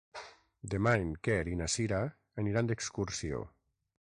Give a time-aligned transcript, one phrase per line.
[0.71, 2.01] Demà en Quer i na Cira
[2.45, 3.45] aniran d'excursió.